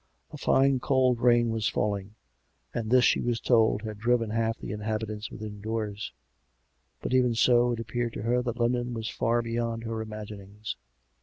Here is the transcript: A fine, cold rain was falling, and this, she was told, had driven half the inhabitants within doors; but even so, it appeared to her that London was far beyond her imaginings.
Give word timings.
A 0.31 0.37
fine, 0.39 0.79
cold 0.79 1.19
rain 1.19 1.51
was 1.51 1.69
falling, 1.69 2.15
and 2.73 2.89
this, 2.89 3.05
she 3.05 3.21
was 3.21 3.39
told, 3.39 3.83
had 3.83 3.99
driven 3.99 4.31
half 4.31 4.57
the 4.57 4.71
inhabitants 4.71 5.29
within 5.29 5.61
doors; 5.61 6.11
but 7.03 7.13
even 7.13 7.35
so, 7.35 7.73
it 7.73 7.79
appeared 7.79 8.13
to 8.13 8.23
her 8.23 8.41
that 8.41 8.59
London 8.59 8.95
was 8.95 9.09
far 9.11 9.43
beyond 9.43 9.83
her 9.83 10.01
imaginings. 10.01 10.75